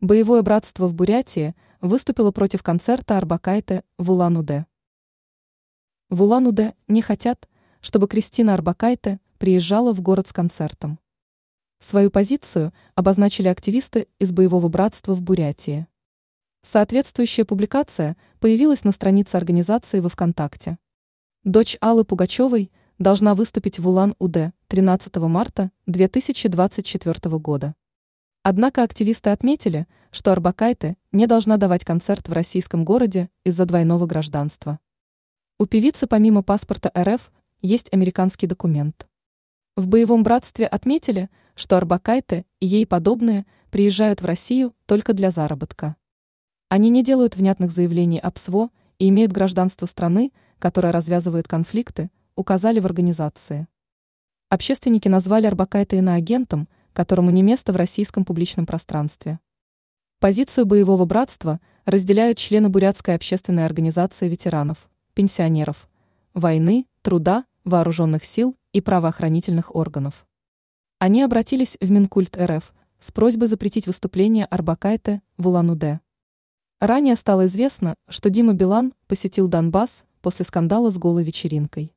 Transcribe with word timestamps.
Боевое 0.00 0.42
братство 0.42 0.86
в 0.86 0.94
Бурятии 0.94 1.56
выступило 1.80 2.30
против 2.30 2.62
концерта 2.62 3.18
Арбакайте 3.18 3.82
в 3.98 4.12
Улан-Удэ. 4.12 4.64
В 6.08 6.22
Улан-Удэ 6.22 6.74
не 6.86 7.02
хотят, 7.02 7.48
чтобы 7.80 8.06
Кристина 8.06 8.54
Арбакайте 8.54 9.18
приезжала 9.38 9.92
в 9.92 10.00
город 10.00 10.28
с 10.28 10.32
концертом. 10.32 11.00
Свою 11.80 12.12
позицию 12.12 12.72
обозначили 12.94 13.48
активисты 13.48 14.06
из 14.20 14.30
Боевого 14.30 14.68
братства 14.68 15.14
в 15.14 15.20
Бурятии. 15.20 15.88
Соответствующая 16.62 17.44
публикация 17.44 18.16
появилась 18.38 18.84
на 18.84 18.92
странице 18.92 19.34
организации 19.34 19.98
во 19.98 20.08
ВКонтакте. 20.08 20.78
Дочь 21.42 21.76
Аллы 21.80 22.04
Пугачевой 22.04 22.70
должна 23.00 23.34
выступить 23.34 23.80
в 23.80 23.88
Улан-Удэ 23.88 24.52
13 24.68 25.16
марта 25.16 25.72
2024 25.86 27.36
года. 27.38 27.74
Однако 28.42 28.82
активисты 28.82 29.30
отметили, 29.30 29.86
что 30.10 30.32
Арбакайте 30.32 30.96
не 31.12 31.26
должна 31.26 31.56
давать 31.56 31.84
концерт 31.84 32.28
в 32.28 32.32
российском 32.32 32.84
городе 32.84 33.30
из-за 33.44 33.66
двойного 33.66 34.06
гражданства. 34.06 34.78
У 35.58 35.66
певицы 35.66 36.06
помимо 36.06 36.42
паспорта 36.42 36.92
РФ 36.96 37.32
есть 37.60 37.92
американский 37.92 38.46
документ. 38.46 39.08
В 39.76 39.88
боевом 39.88 40.22
братстве 40.22 40.66
отметили, 40.66 41.30
что 41.56 41.76
Арбакайте 41.76 42.46
и 42.60 42.66
ей 42.66 42.86
подобные 42.86 43.44
приезжают 43.70 44.22
в 44.22 44.24
Россию 44.24 44.74
только 44.86 45.12
для 45.12 45.30
заработка. 45.30 45.96
Они 46.68 46.90
не 46.90 47.02
делают 47.02 47.36
внятных 47.36 47.72
заявлений 47.72 48.20
об 48.20 48.38
СВО 48.38 48.70
и 48.98 49.08
имеют 49.08 49.32
гражданство 49.32 49.86
страны, 49.86 50.32
которая 50.58 50.92
развязывает 50.92 51.48
конфликты, 51.48 52.10
указали 52.36 52.78
в 52.78 52.86
организации. 52.86 53.66
Общественники 54.48 55.08
назвали 55.08 55.46
Арбакайте 55.46 55.98
иноагентом– 55.98 56.68
которому 56.98 57.30
не 57.30 57.44
место 57.44 57.72
в 57.72 57.76
российском 57.76 58.24
публичном 58.24 58.66
пространстве. 58.66 59.38
Позицию 60.18 60.66
боевого 60.66 61.04
братства 61.04 61.60
разделяют 61.84 62.38
члены 62.38 62.70
Бурятской 62.70 63.14
общественной 63.14 63.66
организации 63.66 64.28
ветеранов, 64.28 64.90
пенсионеров, 65.14 65.88
войны, 66.34 66.86
труда, 67.02 67.44
вооруженных 67.62 68.24
сил 68.24 68.56
и 68.72 68.80
правоохранительных 68.80 69.76
органов. 69.76 70.26
Они 70.98 71.22
обратились 71.22 71.78
в 71.80 71.88
Минкульт 71.88 72.36
РФ 72.36 72.74
с 72.98 73.12
просьбой 73.12 73.46
запретить 73.46 73.86
выступление 73.86 74.46
Арбакайте 74.46 75.22
в 75.36 75.46
Улан-Удэ. 75.46 76.00
Ранее 76.80 77.14
стало 77.14 77.46
известно, 77.46 77.94
что 78.08 78.28
Дима 78.28 78.54
Билан 78.54 78.92
посетил 79.06 79.46
Донбасс 79.46 80.02
после 80.20 80.44
скандала 80.44 80.90
с 80.90 80.98
голой 80.98 81.22
вечеринкой. 81.22 81.94